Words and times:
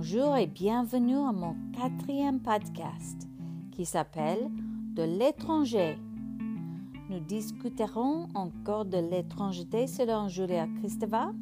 Bonjour 0.00 0.36
et 0.36 0.46
bienvenue 0.46 1.18
à 1.18 1.32
mon 1.32 1.56
quatrième 1.72 2.38
podcast 2.38 3.26
qui 3.72 3.84
s'appelle 3.84 4.48
De 4.94 5.02
l'étranger. 5.02 5.98
Nous 7.10 7.18
discuterons 7.18 8.28
encore 8.34 8.84
de 8.84 8.98
l'étrangeté 8.98 9.88
selon 9.88 10.28
Julia 10.28 10.68
Kristeva. 10.78 11.32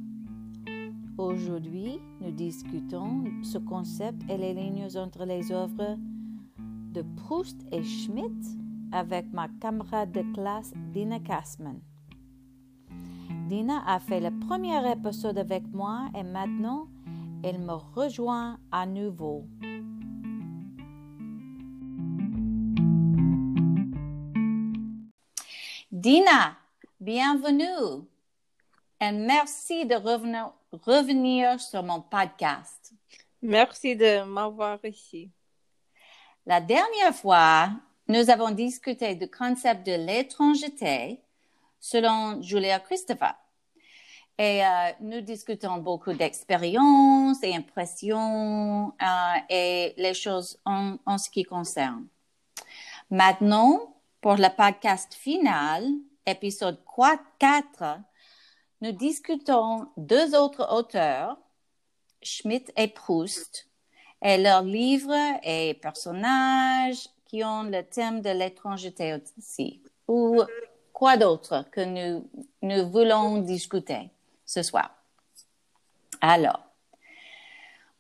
Aujourd'hui, 1.19 2.01
nous 2.23 2.31
discutons 2.31 3.25
ce 3.43 3.59
concept 3.59 4.23
et 4.31 4.39
les 4.39 4.55
lignes 4.55 4.89
entre 4.97 5.27
les 5.27 5.53
œuvres 5.53 5.99
de 6.95 7.05
Proust 7.19 7.61
et 7.73 7.83
Schmidt 7.83 8.57
avec 8.91 9.31
ma 9.35 9.49
camarade 9.61 10.13
de 10.13 10.23
classe 10.33 10.73
Dina 10.95 11.21
Kassman. 11.21 11.79
Dina 13.51 13.83
a 13.87 13.99
fait 13.99 14.21
le 14.21 14.31
premier 14.47 14.91
épisode 14.91 15.37
avec 15.37 15.71
moi 15.75 16.09
et 16.19 16.23
maintenant 16.23 16.87
elle 17.47 17.61
me 17.61 17.75
rejoint 17.75 18.59
à 18.73 18.87
nouveau. 18.87 19.47
Dina, 25.93 26.57
bienvenue 26.99 28.05
et 29.01 29.13
merci 29.13 29.87
de 29.87 29.95
revenir, 29.95 30.53
revenir 30.73 31.61
sur 31.61 31.85
mon 31.85 32.01
podcast. 32.01 32.93
Merci 33.43 33.95
de 33.95 34.25
m'avoir 34.25 34.85
ici. 34.85 35.31
La 36.47 36.61
dernière 36.61 37.15
fois, 37.15 37.71
nous 38.09 38.29
avons 38.29 38.51
discuté 38.51 39.15
du 39.15 39.31
concept 39.31 39.87
de 39.87 39.93
l'étrangeté 39.93 41.21
selon 41.79 42.43
Julia 42.43 42.81
Christopher. 42.81 43.35
Et 44.39 44.63
euh, 44.63 44.91
nous 45.01 45.23
discutons 45.23 45.79
beaucoup 45.79 46.13
d'expériences 46.13 47.43
et 47.43 47.55
impressions 47.55 48.93
euh, 49.01 49.39
et 49.49 49.95
les 49.97 50.13
choses 50.13 50.59
en, 50.67 50.97
en, 51.07 51.17
ce 51.17 51.31
qui 51.31 51.43
concerne. 51.45 52.07
Maintenant, 53.11 53.97
pour 54.21 54.35
le 54.35 54.55
podcast 54.55 55.15
final, 55.15 55.85
épisode 56.27 56.79
4, 57.39 57.99
nous 58.83 58.93
discutons 58.93 59.89
deux 59.97 60.35
autres 60.35 60.71
auteurs, 60.71 61.39
Schmidt 62.23 62.71
et 62.77 62.89
Proust, 62.89 63.71
et 64.23 64.37
leurs 64.37 64.65
livres 64.65 65.15
et 65.45 65.73
personnages 65.75 67.09
qui 67.25 67.43
ont 67.43 67.63
le 67.63 67.83
thème 67.83 68.21
de 68.21 68.31
l'étrangeté 68.31 69.15
aussi, 69.39 69.83
ou 70.09 70.43
quoi 70.93 71.17
d'autre 71.17 71.65
que 71.71 71.81
nous, 71.81 72.29
nous 72.61 72.91
voulons 72.91 73.39
discuter? 73.39 74.11
Ce 74.47 74.63
soir. 74.63 74.91
Alors, 76.21 76.63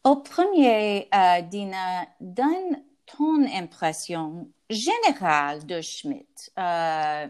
au 0.05 0.16
premier, 0.16 1.08
euh, 1.12 1.42
Dina, 1.42 2.06
donne 2.20 2.83
ton 3.06 3.44
impression 3.53 4.48
générale 4.70 5.66
de 5.66 5.80
Schmidt, 5.80 6.50
euh, 6.58 7.27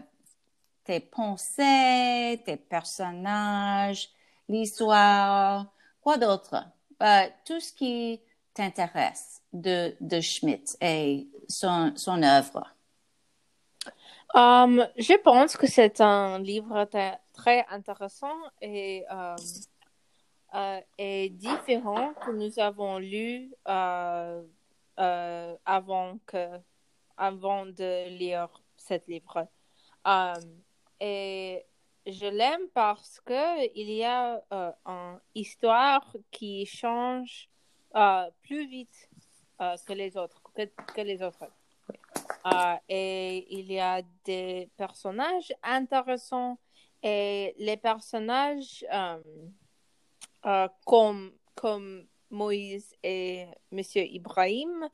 tes 0.83 0.99
pensées, 0.99 2.41
tes 2.45 2.57
personnages, 2.57 4.09
l'histoire, 4.47 5.65
quoi 6.01 6.17
d'autre, 6.17 6.65
euh, 7.01 7.27
tout 7.45 7.59
ce 7.59 7.73
qui 7.73 8.21
t'intéresse 8.53 9.41
de, 9.53 9.95
de 9.99 10.21
Schmidt 10.21 10.77
et 10.79 11.27
son, 11.49 11.93
son 11.95 12.21
œuvre. 12.23 12.76
Um, 14.33 14.85
je 14.97 15.17
pense 15.17 15.55
que 15.55 15.67
c'est 15.67 16.01
un 16.01 16.39
livre 16.39 16.87
très 17.33 17.65
intéressant 17.69 18.35
et, 18.61 19.05
euh, 19.09 19.35
euh, 20.53 20.81
et 20.97 21.29
différent 21.29 22.13
que 22.13 22.31
nous 22.31 22.59
avons 22.59 22.99
lu 22.99 23.53
euh, 23.67 24.43
euh 24.99 25.55
avant, 25.65 26.17
que, 26.25 26.59
avant 27.15 27.65
de 27.65 28.09
lire 28.09 28.49
ce 28.75 28.95
livre. 29.07 29.47
Um, 30.03 30.61
et 30.99 31.65
je 32.05 32.25
l'aime 32.25 32.67
parce 32.73 33.21
que 33.21 33.67
il 33.75 33.91
y 33.91 34.03
a 34.03 34.41
euh, 34.51 34.71
une 34.85 35.19
histoire 35.35 36.15
qui 36.31 36.65
change 36.65 37.49
plus 38.41 38.67
vite 38.67 39.09
que 39.59 39.93
les 39.93 40.17
autres, 40.17 40.41
que 40.53 41.01
les 41.01 41.23
autres. 41.23 41.45
Euh, 42.45 42.75
et 42.89 43.47
il 43.57 43.71
y 43.71 43.79
a 43.79 44.01
des 44.23 44.69
personnages 44.77 45.53
intéressants 45.63 46.59
et 47.03 47.55
les 47.57 47.77
personnages 47.77 48.85
euh, 48.93 49.21
euh, 50.45 50.67
comme, 50.85 51.31
comme 51.55 52.07
Moïse 52.29 52.95
et 53.03 53.47
Monsieur 53.71 54.03
Ibrahim, 54.03 54.89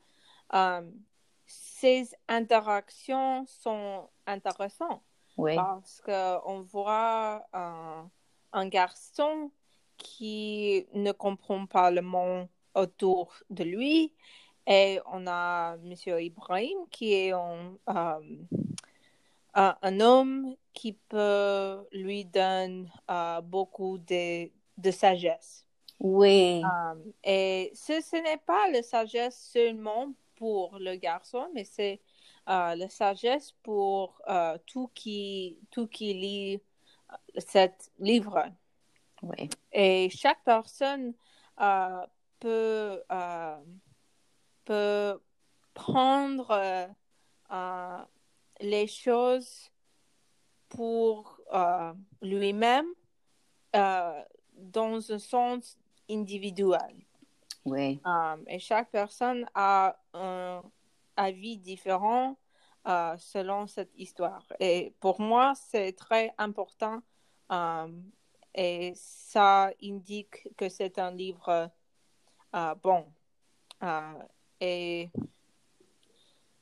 ces 1.46 2.10
interactions 2.28 3.44
sont 3.46 4.08
intéressantes 4.26 5.02
oui. 5.36 5.56
parce 5.56 6.00
qu'on 6.00 6.62
voit 6.62 7.44
un, 7.52 8.08
un 8.52 8.68
garçon 8.68 9.50
qui 9.96 10.86
ne 10.94 11.12
comprend 11.12 11.66
pas 11.66 11.90
le 11.90 12.02
monde 12.02 12.48
autour 12.74 13.34
de 13.50 13.64
lui 13.64 14.14
et 14.66 15.00
on 15.06 15.26
a 15.26 15.76
M. 15.82 15.94
Ibrahim 16.20 16.78
qui 16.90 17.12
est 17.12 17.32
un, 17.32 17.76
euh, 17.88 19.72
un, 19.82 20.00
homme 20.00 20.56
qui 20.72 20.94
peut 20.94 21.86
lui 21.92 22.24
donner 22.24 22.86
euh, 23.10 23.40
beaucoup 23.42 23.98
de, 23.98 24.50
de, 24.78 24.90
sagesse. 24.90 25.66
Oui. 26.00 26.62
Euh, 26.64 27.12
et 27.22 27.72
ce, 27.74 28.00
ce 28.00 28.16
n'est 28.16 28.38
pas 28.38 28.70
la 28.70 28.82
sagesse 28.82 29.50
seulement 29.52 30.12
pour 30.36 30.78
le 30.78 30.96
garçon, 30.96 31.46
mais 31.54 31.64
c'est 31.64 32.00
la 32.46 32.88
sagesse 32.88 33.52
pour 33.62 34.20
tout, 34.66 34.90
qui, 34.94 35.58
tout 35.70 35.86
qui 35.86 36.12
lit 36.12 36.60
cet 37.38 37.90
livre. 37.98 38.44
Oui. 39.22 39.48
Et 39.72 40.10
chaque 40.10 40.44
personne 40.44 41.14
peut 42.38 43.02
peut 44.64 45.20
prendre 45.74 46.50
euh, 46.50 46.86
euh, 47.52 48.04
les 48.60 48.86
choses 48.86 49.70
pour 50.68 51.40
euh, 51.52 51.92
lui-même 52.22 52.86
dans 53.72 55.12
un 55.12 55.18
sens 55.18 55.76
individuel. 56.08 56.94
Oui. 57.64 58.00
et 58.46 58.58
chaque 58.58 58.90
personne 58.90 59.46
a 59.54 59.96
un 60.12 60.62
avis 61.16 61.56
différent 61.56 62.36
selon 62.86 63.66
cette 63.66 63.90
histoire. 63.96 64.46
Et 64.60 64.94
pour 65.00 65.20
moi, 65.20 65.54
c'est 65.56 65.92
très 65.92 66.32
important 66.38 67.00
et 68.54 68.92
ça 68.94 69.72
indique 69.82 70.46
que 70.56 70.68
c'est 70.68 70.98
un 70.98 71.10
livre 71.10 71.70
bon. 72.82 73.06
Et 74.60 75.10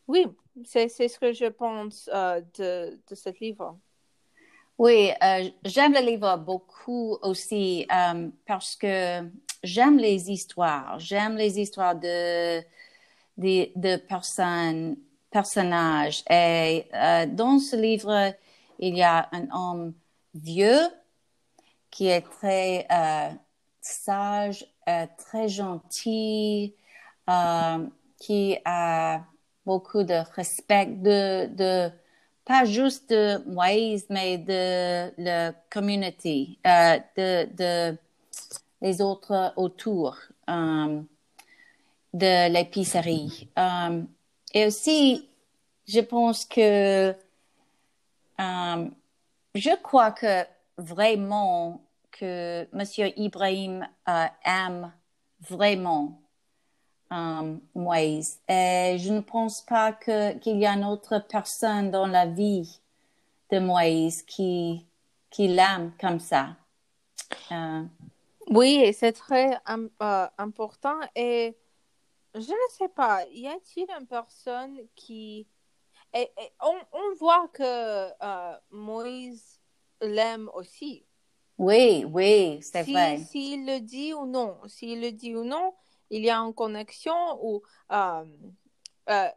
oui, 0.09 0.27
c'est 0.65 0.89
ce 0.89 1.19
que 1.19 1.33
je 1.33 1.47
pense 1.47 2.11
euh, 2.13 2.41
de, 2.59 3.01
de 3.09 3.15
ce 3.15 3.31
livre. 3.41 3.79
Oui, 4.79 5.11
euh, 5.23 5.49
j'aime 5.65 5.93
le 5.93 6.01
livre 6.01 6.37
beaucoup 6.39 7.17
aussi 7.23 7.87
euh, 7.95 8.29
parce 8.47 8.75
que 8.77 9.31
j'aime 9.63 9.99
les 9.99 10.31
histoires. 10.31 10.99
J'aime 10.99 11.37
les 11.37 11.61
histoires 11.61 11.95
de, 11.95 12.61
de, 13.39 13.71
de 13.77 13.97
personnes, 13.97 14.97
personnages. 15.31 16.25
Et 16.29 16.87
dans 17.29 17.59
ce 17.59 17.77
livre, 17.77 18.35
il 18.79 18.97
y 18.97 19.03
a 19.03 19.29
un 19.33 19.49
homme 19.51 19.95
vieux 20.35 20.81
qui 21.91 22.09
est 22.09 22.23
très 22.23 22.87
sage, 23.81 24.67
très 25.17 25.49
gentil, 25.49 26.75
euh, 27.33 27.87
qui 28.19 28.59
a 28.65 29.21
beaucoup 29.65 30.03
de 30.03 30.21
respect 30.35 30.87
de, 30.87 31.47
de 31.55 31.91
pas 32.45 32.65
juste 32.65 33.11
de 33.11 33.39
Moïse, 33.49 34.07
mais 34.11 34.39
de 34.39 35.13
la 35.23 35.53
communauté, 35.71 36.59
euh, 36.67 36.99
de, 37.17 37.49
de 37.57 37.99
les 38.81 39.01
autres 39.01 39.53
autour 39.57 40.17
euh, 40.51 41.01
de 42.13 42.53
l'épicerie. 42.53 43.49
Euh, 43.59 44.03
et 44.53 44.67
aussi, 44.67 45.29
je 45.87 46.01
pense 46.01 46.45
que 46.45 47.15
euh, 48.41 48.91
je 49.55 49.83
crois 49.83 50.11
que 50.11 50.45
vraiment 50.77 51.81
que 52.11 52.67
Monsieur 52.73 53.19
Ibrahim 53.19 53.87
euh, 54.09 54.27
aime 54.45 54.93
vraiment 55.49 56.22
um, 57.13 57.61
Moïse. 57.75 58.41
Et 58.49 58.97
je 58.99 59.13
ne 59.13 59.21
pense 59.21 59.63
pas 59.63 59.93
que, 59.93 60.33
qu'il 60.39 60.59
y 60.59 60.67
a 60.67 60.73
une 60.73 60.85
autre 60.85 61.19
personne 61.29 61.91
dans 61.91 62.07
la 62.07 62.27
vie 62.27 62.81
de 63.51 63.59
Moïse 63.59 64.23
qui, 64.23 64.87
qui 65.31 65.49
l'aime 65.49 65.93
comme 66.01 66.19
ça. 66.19 66.57
Uh, 67.51 67.87
oui, 68.51 68.81
et 68.83 68.93
c'est 68.93 69.13
très 69.13 69.59
um, 69.67 69.91
uh, 70.01 70.27
important. 70.39 70.99
Et 71.15 71.57
je 72.35 72.41
ne 72.41 72.71
sais 72.77 72.89
pas. 72.89 73.25
Y 73.31 73.49
a-t-il 73.49 73.87
une 73.99 74.07
personne 74.07 74.79
qui... 74.95 75.47
Et, 76.15 76.31
et 76.39 76.53
on, 76.61 76.75
on, 76.93 77.15
voit 77.19 77.49
que 77.55 77.63
euh, 78.23 78.57
Moïse 78.71 79.59
l'aime 80.03 80.51
aussi. 80.53 81.07
Oui, 81.57 82.05
oui, 82.07 82.61
c'est 82.61 82.85
si, 82.85 82.93
vrai. 82.93 83.17
S'il 83.17 83.65
le 83.65 83.81
dit 83.81 84.13
ou 84.13 84.27
non, 84.27 84.59
s'il 84.67 85.01
le 85.01 85.13
dit 85.13 85.35
ou 85.35 85.45
non, 85.45 85.73
il 86.13 86.25
y 86.25 86.31
a 86.31 86.39
une 86.39 86.53
connexion 86.53 87.39
ou 87.43 87.63
euh, 87.91 88.25
euh, 89.09 89.29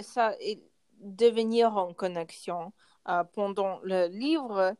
ça 0.00 0.34
devenir 1.00 1.76
en 1.76 1.92
connexion 1.92 2.72
euh, 3.08 3.24
pendant 3.24 3.80
le 3.82 4.06
livre 4.06 4.74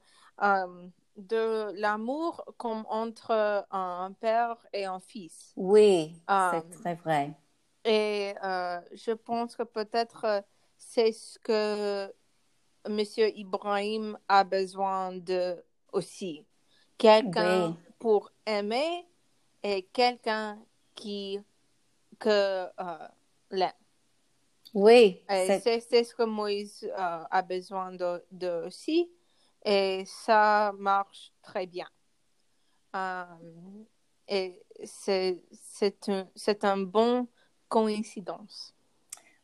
de 1.16 1.72
l'amour 1.80 2.44
comme 2.56 2.86
entre 2.88 3.66
un 3.70 4.12
père 4.20 4.56
et 4.72 4.84
un 4.84 5.00
fils. 5.00 5.52
Oui, 5.56 6.14
c'est 6.28 6.70
très 6.70 6.94
vrai. 6.94 7.32
Et 7.84 8.34
je 8.92 9.12
pense 9.12 9.56
que 9.56 9.64
peut-être 9.64 10.44
c'est 10.78 11.12
ce 11.12 11.38
que 11.40 12.12
Monsieur 12.88 13.28
Ibrahim 13.36 14.16
a 14.28 14.44
besoin 14.44 15.12
de 15.12 15.62
aussi. 15.92 16.46
Quelqu'un 16.96 17.70
Oui. 17.70 17.76
pour 17.98 18.30
aimer 18.46 19.06
et 19.62 19.82
quelqu'un 19.82 20.58
qui 20.94 21.40
que 22.18 22.28
euh, 22.28 23.08
l'aime. 23.50 23.72
Oui, 24.74 25.22
c'est 25.28 26.04
ce 26.04 26.14
que 26.14 26.22
Moïse 26.22 26.84
euh, 26.84 27.24
a 27.30 27.42
besoin 27.42 27.92
de, 27.92 28.24
de 28.30 28.64
aussi. 28.66 29.10
Et 29.64 30.04
ça 30.06 30.72
marche 30.78 31.32
très 31.42 31.66
bien. 31.66 31.88
Euh, 32.96 33.24
et 34.28 34.62
c'est 34.84 35.42
c'est 35.52 36.08
un, 36.08 36.28
c'est 36.34 36.64
un 36.64 36.78
bon 36.78 37.28
coïncidence. 37.68 38.74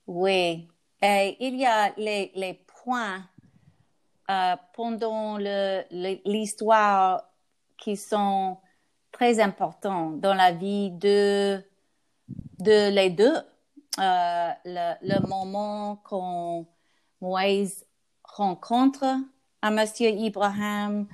Oui, 0.07 0.69
et 1.03 1.37
il 1.41 1.57
y 1.59 1.67
a 1.67 1.95
les, 1.97 2.33
les 2.35 2.55
points 2.55 3.23
euh, 4.31 4.57
pendant 4.73 5.39
le- 5.39 5.85
le- 5.91 6.21
l'histoire 6.25 7.31
qui 7.79 7.97
sont 7.97 8.59
très 9.13 9.41
importants 9.41 10.11
dans 10.11 10.35
la 10.35 10.53
vie 10.53 10.91
de, 10.91 11.63
de 12.59 12.91
les 12.91 13.11
deux. 13.11 13.37
Euh, 13.99 14.51
le, 14.65 14.95
le 15.03 15.27
moment 15.27 15.97
quand 16.05 16.67
Moïse 17.21 17.85
rencontre 18.23 19.05
à 19.61 19.71
Monsieur 19.71 20.11
Ibrahim, 20.11 21.09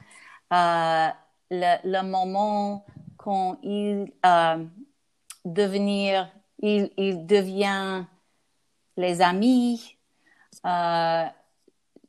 euh, 0.52 1.08
le, 1.50 1.76
le 1.84 2.02
moment 2.02 2.84
quand 3.16 3.58
il 3.62 4.12
euh, 4.26 4.64
devenir, 5.44 6.28
il, 6.58 6.90
il 6.98 7.26
devient 7.26 8.04
les 8.96 9.22
amis, 9.22 9.96
euh, 10.66 11.24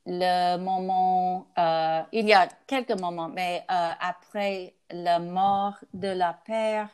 le 0.05 0.57
moment, 0.57 1.47
euh, 1.57 2.03
il 2.11 2.27
y 2.27 2.33
a 2.33 2.47
quelques 2.67 2.99
moments, 2.99 3.29
mais 3.29 3.65
euh, 3.69 3.89
après 3.99 4.75
la 4.91 5.19
mort 5.19 5.75
de 5.93 6.09
la 6.09 6.33
père 6.33 6.89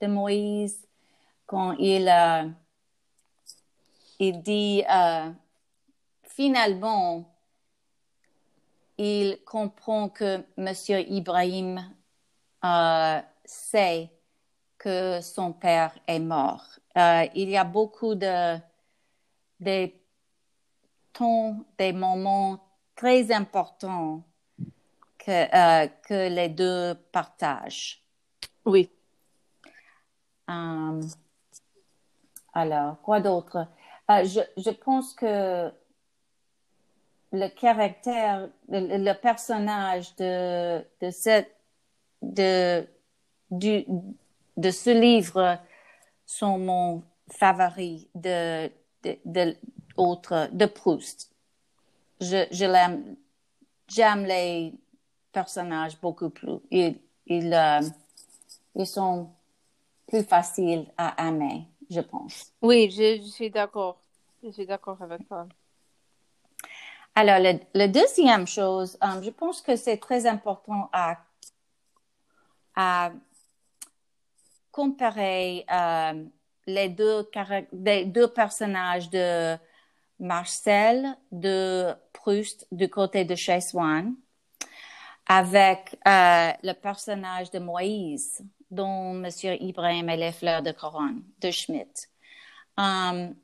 de 0.00 0.06
Moïse, 0.06 0.86
quand 1.46 1.72
il, 1.78 2.08
euh, 2.08 2.48
il 4.18 4.42
dit 4.42 4.84
euh, 4.90 5.30
finalement, 6.24 7.24
il 8.98 9.38
comprend 9.44 10.08
que 10.08 10.44
Monsieur 10.56 11.00
Ibrahim 11.00 11.80
euh, 12.64 13.20
sait 13.44 14.10
que 14.78 15.20
son 15.20 15.52
père 15.52 15.92
est 16.06 16.18
mort. 16.18 16.64
Euh, 16.96 17.26
il 17.34 17.48
y 17.48 17.56
a 17.56 17.64
beaucoup 17.64 18.14
de 18.14 18.58
des 19.60 20.01
temps, 21.12 21.64
des 21.78 21.92
moments 21.92 22.58
très 22.94 23.32
importants 23.32 24.22
que, 25.18 25.30
euh, 25.30 25.88
que 26.06 26.28
les 26.28 26.48
deux 26.48 26.94
partagent. 27.12 28.02
Oui. 28.64 28.90
Euh, 30.50 31.02
alors, 32.52 33.00
quoi 33.02 33.20
d'autre? 33.20 33.68
Euh, 34.10 34.24
je, 34.24 34.40
je 34.56 34.70
pense 34.70 35.14
que 35.14 35.72
le 37.32 37.48
caractère, 37.48 38.48
le, 38.68 38.98
le 38.98 39.12
personnage 39.14 40.14
de, 40.16 40.84
de, 41.00 41.10
cette, 41.10 41.56
de, 42.20 42.86
du, 43.50 43.84
de 44.56 44.70
ce 44.70 44.90
livre 44.90 45.58
sont 46.26 46.58
mon 46.58 47.02
favori 47.30 48.08
de, 48.14 48.70
de, 49.02 49.18
de, 49.24 49.56
autre, 49.96 50.48
de 50.52 50.66
Proust. 50.66 51.30
Je, 52.20 52.46
je 52.50 52.64
l'aime, 52.64 53.16
j'aime 53.88 54.24
les 54.24 54.72
personnages 55.32 56.00
beaucoup 56.00 56.30
plus. 56.30 56.58
Ils, 56.70 56.98
ils, 57.26 57.52
euh, 57.52 57.80
ils 58.74 58.86
sont 58.86 59.30
plus 60.06 60.22
faciles 60.22 60.86
à 60.96 61.28
aimer, 61.28 61.66
je 61.90 62.00
pense. 62.00 62.52
Oui, 62.60 62.90
je, 62.90 63.16
je 63.22 63.28
suis 63.28 63.50
d'accord. 63.50 63.98
Je 64.42 64.50
suis 64.50 64.66
d'accord 64.66 65.00
avec 65.00 65.26
toi. 65.28 65.46
Alors, 67.14 67.38
le, 67.38 67.60
le 67.74 67.86
deuxième 67.88 68.46
chose, 68.46 68.98
euh, 69.02 69.22
je 69.22 69.30
pense 69.30 69.60
que 69.60 69.76
c'est 69.76 69.98
très 69.98 70.26
important 70.26 70.88
à, 70.92 71.18
à 72.74 73.12
comparer 74.70 75.66
euh, 75.70 76.24
les 76.66 76.88
deux, 76.88 77.28
les 77.72 78.04
deux 78.06 78.28
personnages 78.28 79.10
de 79.10 79.56
Marcel 80.22 81.16
de 81.32 81.92
Proust 82.12 82.66
du 82.70 82.88
côté 82.88 83.24
de 83.24 83.34
chez 83.34 83.58
avec 85.26 85.98
euh, 86.06 86.52
le 86.62 86.72
personnage 86.74 87.50
de 87.50 87.58
Moïse 87.58 88.40
dont 88.70 89.12
Monsieur 89.14 89.60
Ibrahim 89.60 90.08
et 90.08 90.16
les 90.16 90.32
fleurs 90.32 90.62
de 90.62 90.72
couronne 90.72 91.22
de 91.40 91.50
Schmidt. 91.50 92.08
Um, 92.78 93.34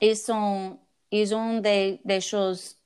ils 0.00 0.16
sont, 0.16 0.78
ils 1.10 1.34
ont 1.34 1.60
des, 1.60 2.00
choses 2.20 2.76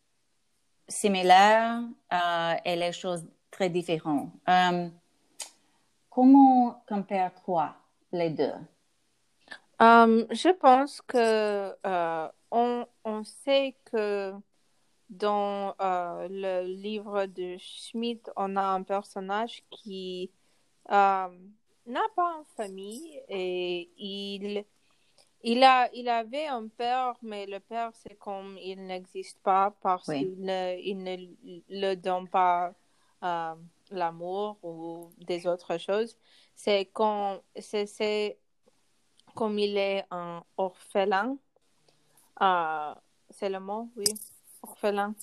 similaires 0.88 1.80
euh, 2.12 2.54
et 2.64 2.76
les 2.76 2.92
choses 2.92 3.24
très 3.50 3.70
différentes. 3.70 4.32
Um, 4.46 4.90
comment 6.10 6.82
compares-toi 6.88 7.74
les 8.12 8.30
deux? 8.30 8.54
Euh, 9.80 10.26
je 10.30 10.50
pense 10.50 11.00
que 11.02 11.72
euh, 11.86 12.28
on, 12.50 12.86
on 13.04 13.24
sait 13.24 13.76
que 13.86 14.34
dans 15.10 15.74
euh, 15.80 16.28
le 16.30 16.66
livre 16.66 17.26
de 17.26 17.56
Schmidt, 17.58 18.30
on 18.36 18.56
a 18.56 18.62
un 18.62 18.82
personnage 18.82 19.62
qui 19.70 20.30
euh, 20.90 21.28
n'a 21.86 22.00
pas 22.16 22.36
une 22.38 22.44
famille 22.56 23.20
et 23.28 23.90
il, 23.98 24.64
il, 25.42 25.64
a, 25.64 25.90
il 25.94 26.08
avait 26.08 26.46
un 26.46 26.68
père, 26.68 27.16
mais 27.22 27.46
le 27.46 27.60
père, 27.60 27.90
c'est 27.94 28.16
comme 28.18 28.58
il 28.58 28.86
n'existe 28.86 29.38
pas 29.42 29.76
parce 29.82 30.08
Oui. 30.08 30.18
qu'il 30.18 30.40
ne, 30.42 30.76
il 30.78 31.02
ne 31.02 31.16
le 31.68 31.94
donne 31.96 32.28
pas 32.28 32.74
euh, 33.24 33.54
l'amour 33.90 34.58
ou 34.62 35.10
des 35.18 35.46
autres 35.46 35.78
choses. 35.78 36.16
C'est 36.54 36.86
quand, 36.92 37.40
c'est, 37.58 37.86
c'est 37.86 38.38
comme 39.34 39.58
il 39.58 39.76
est 39.76 40.04
un 40.10 40.44
orphelin. 40.56 41.38
Euh, 42.40 42.94
c'est 43.30 43.48
le 43.48 43.60
mot, 43.60 43.88
oui, 43.96 44.06
orphelin. 44.62 45.14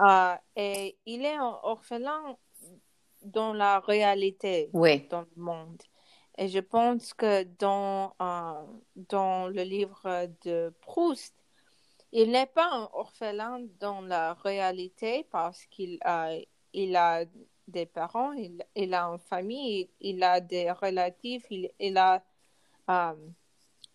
Euh, 0.00 0.34
et 0.56 0.96
il 1.06 1.24
est 1.24 1.38
orphelin 1.40 2.36
dans 3.22 3.52
la 3.52 3.80
réalité, 3.80 4.70
Oui, 4.72 5.06
dans 5.08 5.22
le 5.22 5.42
monde. 5.42 5.82
Et 6.36 6.48
je 6.48 6.60
pense 6.60 7.14
que 7.14 7.42
dans, 7.58 8.14
euh, 8.22 8.64
dans 8.94 9.48
le 9.48 9.62
livre 9.62 10.28
de 10.44 10.72
Proust, 10.80 11.34
il 12.12 12.30
n'est 12.30 12.46
pas 12.46 12.70
un 12.72 12.88
orphelin 12.92 13.60
dans 13.80 14.00
la 14.00 14.34
réalité 14.34 15.26
parce 15.30 15.66
qu'il 15.66 15.98
a, 16.02 16.36
il 16.72 16.96
a 16.96 17.24
des 17.66 17.86
parents, 17.86 18.32
il, 18.32 18.64
il 18.76 18.94
a 18.94 19.04
une 19.04 19.18
famille, 19.18 19.90
il, 20.00 20.22
a 20.22 20.40
des 20.40 20.70
relatifs, 20.70 21.44
il, 21.50 21.70
il 21.78 21.98
a 21.98 22.22
euh, 22.88 23.14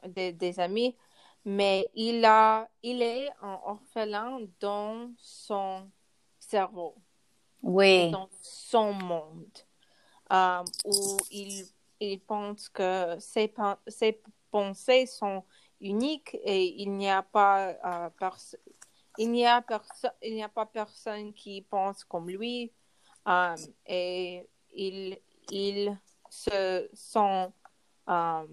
des, 0.08 0.34
des 0.34 0.60
amis, 0.60 0.96
mais 1.46 1.90
il, 1.94 2.24
a, 2.26 2.70
il 2.82 3.02
est 3.02 3.30
un 3.42 3.60
orphelin 3.66 4.40
dans 4.60 5.12
son 5.18 5.90
cerveau, 6.40 6.96
oui, 7.62 8.12
dans 8.12 8.30
son 8.42 8.94
monde, 8.94 9.58
euh, 10.32 10.64
où 10.86 11.18
il, 11.32 11.66
il 12.00 12.20
pense 12.22 12.70
que 12.70 13.18
ses, 13.20 13.54
ses 13.88 14.22
pensées 14.52 15.06
sont 15.06 15.44
uniques 15.80 16.36
et 16.44 16.82
il 16.82 16.92
n'y 16.92 17.10
a 17.10 17.24
pas 17.24 17.70
euh, 17.70 18.10
pers- 18.20 18.56
il 19.18 19.32
n'y 19.32 19.46
a 19.46 19.62
perso- 19.62 20.08
il 20.22 20.36
n'y 20.36 20.44
a 20.44 20.50
pas 20.50 20.66
personne 20.66 21.34
qui 21.34 21.62
pense 21.62 22.04
comme 22.04 22.30
lui. 22.30 22.72
Euh, 23.28 23.56
et 23.86 24.50
il, 24.74 25.18
il 25.50 25.98
se 26.30 26.90
sent 26.94 27.48
euh, 28.10 28.48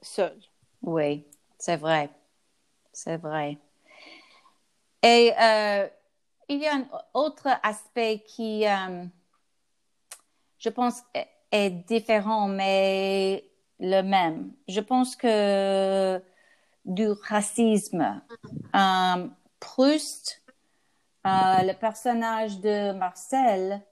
seul. 0.00 0.38
Oui, 0.82 1.26
c'est 1.58 1.76
vrai. 1.76 2.10
C'est 2.92 3.18
vrai. 3.18 3.58
Et 5.02 5.32
euh, 5.38 5.86
il 6.48 6.58
y 6.58 6.66
a 6.66 6.76
un 6.76 6.86
autre 7.12 7.48
aspect 7.62 8.24
qui, 8.26 8.66
euh, 8.66 9.04
je 10.58 10.68
pense, 10.70 11.02
est 11.52 11.70
différent, 11.70 12.48
mais 12.48 13.44
le 13.78 14.00
même. 14.00 14.52
Je 14.66 14.80
pense 14.80 15.14
que 15.14 16.22
du 16.84 17.08
racisme, 17.28 18.22
euh, 18.74 19.28
Proust, 19.60 20.42
le 21.24 21.72
personnage 21.74 22.60
de 22.60 22.92
Marcel, 22.92 23.82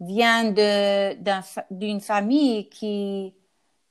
vient 0.00 0.50
d'une 1.70 2.00
famille 2.00 2.68
qui, 2.68 3.32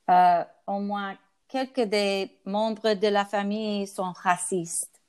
au 0.09 0.79
moins 0.79 1.15
quelques 1.53 1.87
des 1.87 2.35
membres 2.45 2.95
de 2.95 3.07
la 3.07 3.25
famille 3.25 3.85
sont 3.85 4.11
racistes. 4.11 4.99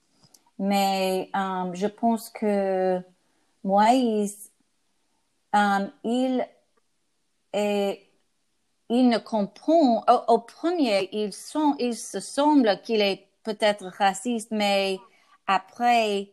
Mais 0.59 1.31
euh, 1.35 1.73
je 1.73 1.87
pense 1.87 2.29
que 2.29 3.01
Moïse, 3.65 4.53
euh, 5.55 5.87
il 8.91 9.09
ne 9.09 9.17
comprend, 9.17 10.05
au, 10.29 10.39
premier, 10.39 11.09
il, 11.13 11.33
sont, 11.33 11.79
se 11.79 12.21
semble 12.21 12.79
qu'il 12.83 13.01
est 13.01 13.27
peut-être 13.43 13.87
raciste, 13.87 14.51
mais 14.51 14.99
après, 15.47 16.31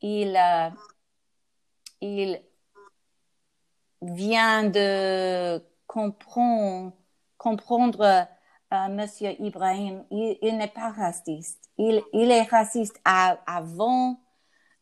il, 0.00 0.34
euh, 0.34 0.70
il 2.00 2.40
vient 4.00 4.64
de 4.64 5.62
comprendre 5.86 6.94
Monsieur 8.90 9.34
Ibrahim, 9.38 10.04
il, 10.10 10.56
n'est 10.56 10.66
pas 10.66 10.90
raciste. 10.90 11.70
Il, 11.76 12.02
est 12.14 12.42
raciste 12.44 12.98
avant 13.04 14.18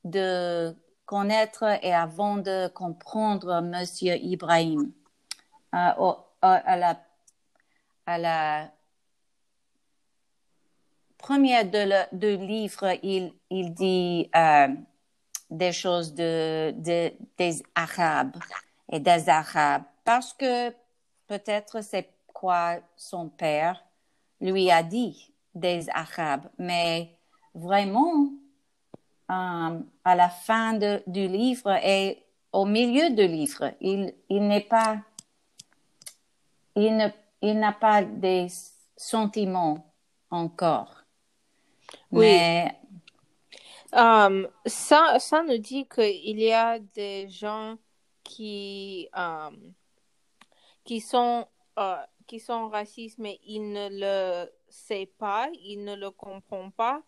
de 0.04 0.76
connaître 1.06 1.64
et 1.82 1.92
avant 1.92 2.36
de 2.36 2.68
comprendre 2.68 3.60
Monsieur 3.60 4.14
Ibrahim. 4.16 4.92
Euh, 5.74 6.14
la, 6.42 7.00
à 8.06 8.18
la 8.18 8.70
première 11.18 11.64
de, 11.64 12.36
livre, 12.36 12.92
il, 13.02 13.32
dit 13.74 14.30
euh, 14.36 14.68
des 15.50 15.72
choses 15.72 16.14
de, 16.14 16.70
des 16.76 17.62
Arabes 17.74 18.36
et 18.90 19.00
des 19.00 19.28
Arabes 19.28 19.82
parce 20.04 20.32
que 20.32 20.70
peut-être 21.26 21.82
c'est 21.82 22.08
quoi 22.40 22.78
son 22.96 23.28
père 23.28 23.84
lui 24.40 24.70
a 24.70 24.82
dit 24.82 25.30
des 25.54 25.90
Arabes, 25.90 26.48
mais 26.56 27.18
vraiment, 27.54 28.30
euh, 29.30 29.78
à 30.04 30.14
la 30.14 30.30
fin 30.30 30.72
du 31.06 31.28
livre 31.28 31.72
et 31.84 32.24
au 32.50 32.64
milieu 32.64 33.10
du 33.10 33.26
livre, 33.28 33.74
il, 33.82 34.14
il 34.30 34.48
n'est 34.48 34.62
pas, 34.62 34.96
il 36.74 36.96
ne, 36.96 37.08
il 37.42 37.58
n'a 37.58 37.72
pas 37.72 38.02
des 38.02 38.46
sentiments 38.96 39.92
encore. 40.30 41.04
Oui. 42.10 42.24
Mais, 42.24 42.80
euh, 43.94 44.48
ça, 44.64 45.18
ça 45.18 45.42
nous 45.42 45.58
dit 45.58 45.86
qu'il 45.86 46.40
y 46.40 46.52
a 46.52 46.78
des 46.78 47.28
gens 47.28 47.76
qui, 48.24 49.10
euh, 49.14 49.50
qui 50.84 51.00
sont 51.02 51.46
qui 52.30 52.38
sont 52.38 52.68
racistes, 52.68 53.18
mais 53.18 53.40
ils 53.44 53.72
ne 53.72 53.88
le 53.90 54.48
savent 54.68 55.16
pas, 55.18 55.50
ils 55.64 55.82
ne 55.82 55.96
le 55.96 56.12
comprennent 56.12 56.70
pas. 56.70 57.02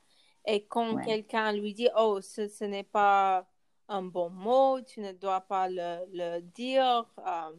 Et 0.44 0.66
quand 0.66 0.96
quelqu'un 1.04 1.52
lui 1.52 1.72
dit, 1.74 1.88
oh, 1.96 2.20
ce, 2.20 2.64
n'est 2.64 2.82
pas 2.82 3.46
un 3.86 4.02
bon 4.02 4.30
mot, 4.30 4.80
tu 4.80 4.98
ne 5.00 5.12
dois 5.12 5.42
pas 5.42 5.68
le, 5.68 6.40
dire, 6.40 7.06
euh, 7.24 7.54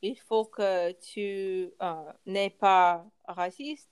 il 0.00 0.16
faut 0.16 0.44
que 0.44 0.92
tu 0.92 1.72
euh, 1.82 2.12
n'es 2.24 2.50
pas 2.50 3.04
raciste. 3.26 3.90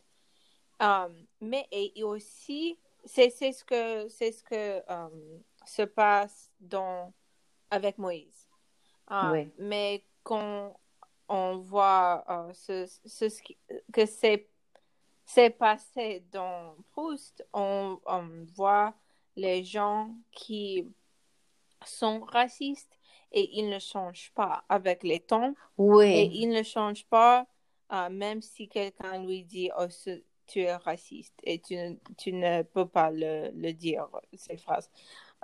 Euh, 0.81 1.09
mais 1.41 1.67
et, 1.73 2.05
aussi, 2.05 2.79
c'est 3.05 3.31
ce 3.31 3.65
que, 3.65 4.07
c'est 4.09 4.31
ce 4.31 4.45
que 4.45 4.81
se 5.67 5.83
passe 5.83 6.53
dans, 6.61 7.13
avec 7.73 7.99
Moïse. 7.99 8.47
Mais 9.59 10.05
quand 10.23 10.77
on 11.29 11.59
voit 11.59 12.25
euh, 12.29 12.53
ce, 12.53 12.87
ce, 13.05 13.27
que 13.93 14.07
c'est 14.07 15.51
passé 15.51 16.25
dans 16.31 16.77
Proust, 16.93 17.45
on, 17.53 17.99
voit 18.55 18.95
les 19.35 19.65
gens 19.65 20.15
qui 20.31 20.89
sont 21.85 22.21
racistes 22.21 22.99
et 23.33 23.59
ils 23.59 23.69
ne 23.69 23.79
changent 23.79 24.33
pas 24.35 24.65
avec 24.69 25.03
les 25.03 25.21
temps. 25.21 25.55
Oui. 25.77 26.07
Et 26.07 26.25
ils 26.33 26.49
ne 26.49 26.63
changent 26.63 27.07
pas 27.07 27.47
euh, 27.93 28.09
même 28.09 28.43
si 28.43 28.69
quelqu'un 28.69 29.25
lui 29.25 29.45
dit 29.45 29.71
oh, 29.79 29.87
tu 30.47 30.61
es 30.61 30.75
raciste 30.75 31.35
et 31.43 31.61
tu 31.61 31.77
ne, 31.77 31.95
tu 32.17 32.33
ne 32.33 32.63
peux 32.63 32.87
pas 32.87 33.11
le, 33.11 33.51
le 33.55 33.73
dire, 33.73 34.09
ces 34.35 34.57
phrases. 34.57 34.91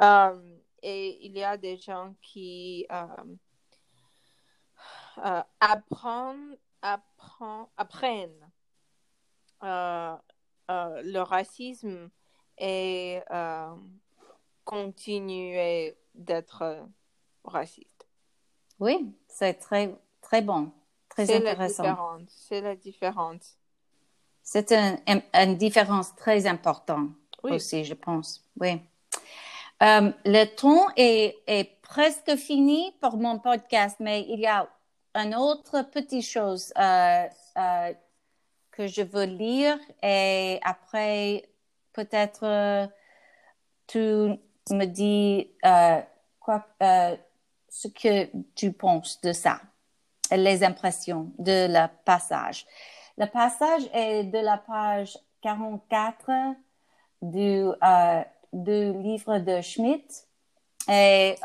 Euh, 0.01 0.41
et 0.83 1.25
il 1.25 1.37
y 1.37 1.45
a 1.45 1.57
des 1.57 1.77
gens 1.77 2.15
qui 2.21 2.87
euh, 5.19 5.43
apprendre, 5.61 6.57
apprennent 7.77 8.51
euh, 9.63 10.17
euh, 10.71 11.03
le 11.03 11.19
racisme 11.21 12.11
et 12.59 13.21
continuer 14.65 15.97
d'être 16.15 16.87
raciste. 17.45 18.07
Oui, 18.79 19.15
c'est 19.29 19.55
très, 19.55 19.95
très 20.21 20.43
bon, 20.43 20.73
très 21.09 21.35
intéressant. 21.35 22.19
C'est 22.29 22.61
la 22.61 22.77
différence. 22.77 23.59
C'est 24.43 24.73
un, 24.73 24.99
une 25.35 25.57
différence 25.57 26.15
très 26.17 26.47
importante 26.47 27.11
aussi, 27.43 27.85
je 27.85 27.95
pense. 27.95 28.45
Oui. 28.61 28.81
le 29.81 30.45
temps 30.45 30.89
est, 30.97 31.43
est, 31.47 31.81
presque 31.83 32.37
fini 32.37 32.95
pour 33.01 33.19
mon 33.19 33.39
podcast, 33.39 33.97
mais 34.01 34.23
il 34.29 34.41
y 34.41 34.47
a 34.47 34.69
une 35.15 35.35
autre 35.35 35.83
petite 35.83 36.25
chose 36.25 36.73
euh, 36.79 37.27
euh, 37.57 37.93
que 38.71 38.87
je 38.87 39.03
veux 39.03 39.25
lire 39.25 39.79
et 40.03 40.59
après 40.63 41.49
peut-être 41.93 42.45
euh, 42.45 42.87
tu 43.87 43.99
me 44.71 44.85
dis 44.87 45.51
quoi, 46.41 46.67
ce 46.81 47.89
que 47.89 48.29
tu 48.55 48.73
penses 48.73 49.21
de 49.21 49.33
ça, 49.33 49.61
les 50.31 50.65
impressions 50.65 51.31
de 51.39 51.67
le 51.69 51.87
passage. 52.05 52.67
Le 53.19 53.27
passage 53.27 53.83
est 53.93 54.25
de 54.25 54.39
la 54.39 54.57
page 54.57 55.19
44 55.43 56.31
du, 57.21 57.65
du 58.53 58.93
livre 59.03 59.39
de 59.39 59.61
Schmidt 59.61 60.27
et 60.89 61.37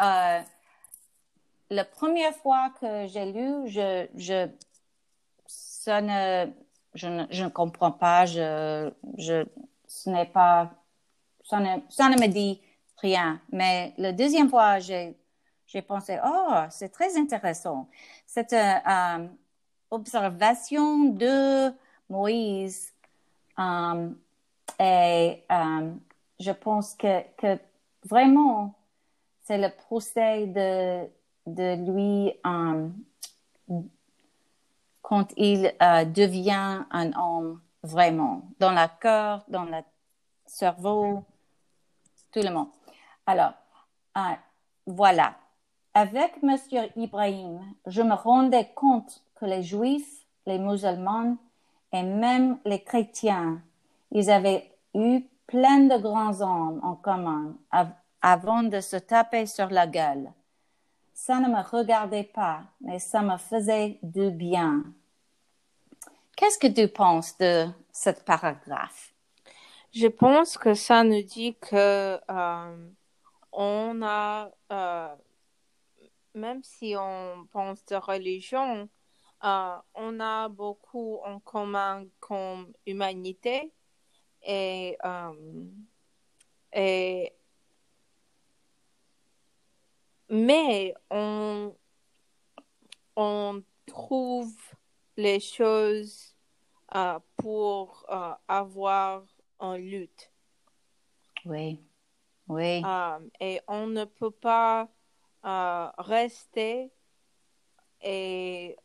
la 1.69 1.85
première 1.85 2.35
fois 2.35 2.71
que 2.79 3.07
j'ai 3.07 3.31
lu, 3.31 3.67
je, 3.67 4.07
je, 4.15 4.47
ça 5.45 6.01
ne, 6.01 6.51
je 6.93 7.07
ne, 7.07 7.25
je 7.29 7.43
ne 7.43 7.49
comprends 7.49 7.91
pas, 7.91 8.25
je, 8.25 8.91
je, 9.17 9.45
ce 9.87 10.09
n'est 10.09 10.25
pas, 10.25 10.71
ça 11.43 11.59
ne, 11.59 11.79
ça 11.89 12.09
ne 12.09 12.19
me 12.19 12.27
dit 12.27 12.61
rien. 12.97 13.41
Mais 13.51 13.93
la 13.97 14.11
deuxième 14.11 14.49
fois, 14.49 14.79
j'ai, 14.79 15.17
j'ai 15.65 15.81
pensé, 15.81 16.19
oh, 16.25 16.63
c'est 16.69 16.89
très 16.89 17.17
intéressant. 17.17 17.87
Cette 18.25 18.53
euh, 18.53 19.27
observation 19.91 21.05
de 21.05 21.71
Moïse 22.09 22.93
euh, 23.59 24.09
et 24.79 25.43
euh, 25.51 25.91
je 26.39 26.51
pense 26.51 26.93
que, 26.95 27.21
que 27.37 27.59
vraiment, 28.05 28.73
c'est 29.43 29.57
le 29.57 29.69
procès 29.69 30.47
de, 30.47 31.09
de 31.47 31.75
lui 31.89 32.33
euh, 32.45 32.89
quand 35.01 35.31
il 35.37 35.73
euh, 35.81 36.05
devient 36.05 36.83
un 36.91 37.13
homme 37.13 37.61
vraiment, 37.81 38.41
dans 38.59 38.71
le 38.71 38.85
cœur, 38.99 39.45
dans 39.47 39.63
le 39.63 39.77
cerveau, 40.45 41.23
tout 42.31 42.41
le 42.41 42.51
monde. 42.51 42.67
Alors, 43.25 43.53
euh, 44.17 44.33
voilà. 44.85 45.35
Avec 45.93 46.43
Monsieur 46.43 46.89
Ibrahim, 46.95 47.61
je 47.87 48.01
me 48.01 48.13
rendais 48.13 48.69
compte 48.75 49.23
que 49.35 49.45
les 49.45 49.63
Juifs, 49.63 50.25
les 50.45 50.59
musulmans 50.59 51.37
et 51.93 52.03
même 52.03 52.59
les 52.65 52.83
chrétiens, 52.83 53.61
ils 54.11 54.29
avaient 54.29 54.69
eu 54.93 55.21
plein 55.47 55.85
de 55.85 55.97
grands 55.97 56.41
hommes 56.41 56.81
en 56.83 56.95
commun 56.95 57.55
avant 58.21 58.63
de 58.63 58.81
se 58.81 58.97
taper 58.97 59.45
sur 59.45 59.69
la 59.69 59.87
gueule 59.87 60.29
ça 61.17 61.39
ne 61.39 61.47
me 61.47 61.61
regardait 61.63 62.29
pas, 62.31 62.61
mais 62.79 62.99
ça 62.99 63.23
me 63.23 63.37
faisait 63.37 63.97
du 64.03 64.29
bien. 64.29 64.83
Qu'est-ce 66.35 66.59
que 66.59 66.67
tu 66.67 66.87
penses 66.87 67.35
de 67.39 67.65
ce 67.91 68.11
paragraphe? 68.11 69.15
Je 69.91 70.05
pense 70.05 70.59
que 70.59 70.75
ça 70.75 71.03
nous 71.03 71.23
dit 71.23 71.55
que 71.59 72.19
euh, 72.29 72.89
on 73.51 74.01
a, 74.03 74.51
euh, 74.71 75.15
même 76.35 76.61
si 76.61 76.93
on 76.95 77.47
pense 77.51 77.83
de 77.87 77.95
religion, 77.95 78.87
euh, 79.43 79.75
on 79.95 80.19
a 80.19 80.49
beaucoup 80.49 81.17
en 81.25 81.39
commun 81.39 82.05
comme 82.19 82.71
humanité 82.85 83.73
et, 84.43 84.95
et 86.73 87.36
mais 90.29 90.93
on, 91.09 91.75
on 93.15 93.63
trouve 93.85 94.53
les 95.15 95.39
choses 95.39 96.35
euh, 96.95 97.19
pour 97.35 98.05
euh, 98.09 98.33
avoir 98.47 99.23
une 99.59 99.75
lutte. 99.75 100.31
Oui, 101.45 101.79
oui. 102.47 102.83
Euh, 102.85 103.19
et 103.39 103.61
on 103.67 103.87
ne 103.87 104.05
peut 104.05 104.31
pas 104.31 104.89
rester 105.97 106.91
et, 108.01 108.75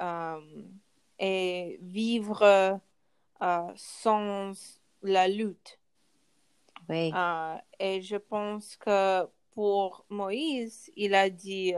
et 1.18 1.78
vivre 1.82 2.80
sans 3.74 4.52
la 5.02 5.26
lutte. 5.26 5.80
Oui. 6.88 7.12
et 7.80 8.00
je 8.00 8.16
pense 8.16 8.76
que 8.76 9.28
pour 9.54 10.04
Moïse, 10.08 10.90
il 10.96 11.14
a 11.14 11.30
dit, 11.30 11.74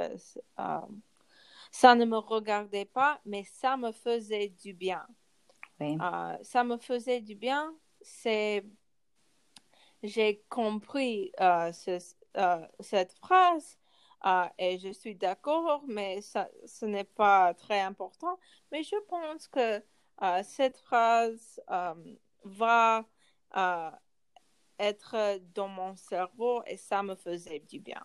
ça 0.57 1.95
ne 1.95 2.04
me 2.04 2.19
regardait 2.19 2.85
pas, 2.85 3.21
mais 3.25 3.45
ça 3.45 3.76
me 3.76 3.93
faisait 3.93 4.49
du 4.49 4.75
bien. 4.75 5.04
Euh, 5.81 6.37
ça 6.43 6.64
me 6.64 6.76
faisait 6.76 7.21
du 7.21 7.35
bien. 7.35 7.75
C'est, 8.00 8.64
j'ai 10.02 10.45
compris 10.49 11.33
euh, 11.40 11.73
euh, 12.37 12.66
cette 12.81 13.12
phrase 13.14 13.78
et 14.59 14.78
je 14.78 14.90
suis 14.90 15.14
d'accord, 15.14 15.83
mais 15.87 16.23
ça, 16.23 16.49
ce 16.64 16.87
n'est 16.87 17.04
pas 17.04 17.52
très 17.54 17.81
important. 17.81 18.38
Mais 18.73 18.83
je 18.83 18.97
pense 19.09 19.49
que 19.49 19.83
cette 20.43 20.78
phrase 20.78 21.61
va 22.45 23.04
être 24.78 25.40
dans 25.54 25.69
mon 25.69 25.97
cerveau 25.97 26.62
et 26.66 26.76
ça 26.76 27.02
me 27.02 27.14
faisait 27.14 27.61
du 27.61 27.81
bien. 27.81 28.02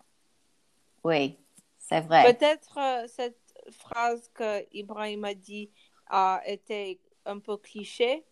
Oui, 1.04 1.38
c'est 1.78 2.02
vrai. 2.02 2.34
Peut-être 2.34 3.08
cette 3.08 3.40
phrase 3.72 4.30
que 4.34 4.66
Ibrahim 4.72 5.26
a 5.26 5.34
dit 5.34 5.72
a 6.08 6.42
été 6.46 7.00
un 7.26 7.40
peu 7.40 7.58
cliché. 7.58 8.26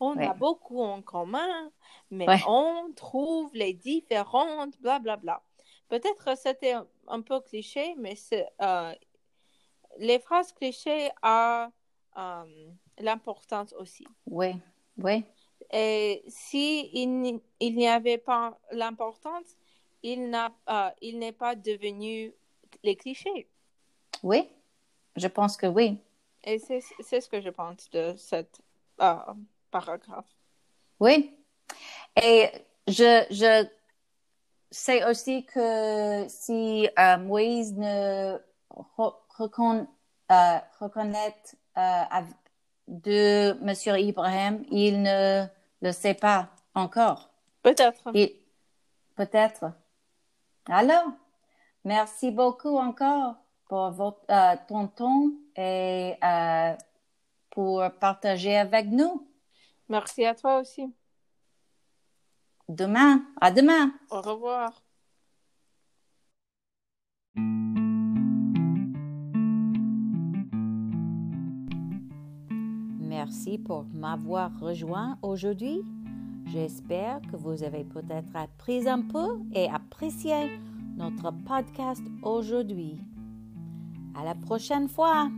On 0.00 0.16
a 0.18 0.34
beaucoup 0.34 0.82
en 0.82 1.02
commun, 1.02 1.70
mais 2.10 2.26
on 2.48 2.92
trouve 2.94 3.54
les 3.54 3.72
différentes, 3.72 4.78
blablabla. 4.80 5.16
Bla, 5.16 5.16
bla. 5.16 5.42
Peut-être 5.88 6.36
c'était 6.36 6.74
un, 7.06 7.20
peu 7.22 7.40
cliché, 7.40 7.94
mais 7.96 8.14
euh, 8.60 8.92
les 9.98 10.18
phrases 10.18 10.52
clichés 10.52 11.10
ont 11.22 11.70
euh, 12.16 12.70
l'importance 12.98 13.72
aussi. 13.74 14.06
Oui, 14.26 14.56
oui. 14.98 15.24
Et 15.70 16.22
si 16.28 16.90
il, 16.92 17.40
n'y 17.60 17.88
avait 17.88 18.18
pas 18.18 18.58
l'importance, 18.72 19.56
il 20.02 20.32
euh, 20.68 20.90
il 21.00 21.18
n'est 21.18 21.32
pas 21.32 21.54
devenu 21.54 22.32
les 22.82 22.96
clichés. 22.96 23.48
Oui, 24.22 24.48
je 25.16 25.26
pense 25.26 25.56
que 25.56 25.66
oui. 25.66 25.98
Et 26.44 26.58
c'est 26.58 26.80
ce 27.20 27.28
que 27.28 27.40
je 27.40 27.48
pense 27.48 27.88
de 27.90 28.14
cette 28.16 28.60
euh, 29.00 29.16
paragraphe. 29.70 30.28
Oui. 31.00 31.34
Et 32.22 32.50
je, 32.86 33.24
je 33.30 33.66
sais 34.70 35.04
aussi 35.08 35.46
que 35.46 36.26
si 36.28 36.88
euh, 36.98 37.16
Moïse 37.18 37.74
ne 37.74 38.38
recon, 38.68 39.86
reconnaît 40.78 41.34
de 42.88 43.52
Monsieur 43.62 43.98
Ibrahim, 43.98 44.64
il 44.70 45.02
ne 45.02 45.46
le 45.84 45.92
sait 45.92 46.14
pas 46.14 46.48
encore. 46.74 47.30
Peut-être. 47.62 48.10
Peut-être. 49.16 49.72
Alors, 50.66 51.08
merci 51.84 52.30
beaucoup 52.30 52.78
encore 52.78 53.36
pour 53.66 53.90
votre, 53.90 54.24
euh, 54.30 54.56
ton 54.66 54.88
temps 54.88 55.28
et 55.56 56.14
euh, 56.24 56.74
pour 57.50 57.84
partager 58.00 58.56
avec 58.56 58.86
nous. 58.86 59.28
Merci 59.88 60.24
à 60.24 60.34
toi 60.34 60.60
aussi. 60.60 60.92
Demain, 62.68 63.22
à 63.40 63.50
demain. 63.50 63.92
Au 64.10 64.22
revoir. 64.22 64.83
Merci 73.24 73.56
pour 73.56 73.86
m'avoir 73.94 74.50
rejoint 74.60 75.16
aujourd'hui. 75.22 75.80
J'espère 76.52 77.22
que 77.22 77.36
vous 77.36 77.62
avez 77.62 77.82
peut-être 77.82 78.36
appris 78.36 78.86
un 78.86 79.00
peu 79.00 79.38
et 79.54 79.66
apprécié 79.66 80.60
notre 80.98 81.30
podcast 81.30 82.02
aujourd'hui. 82.22 83.00
À 84.14 84.24
la 84.24 84.34
prochaine 84.34 84.88
fois. 84.88 85.30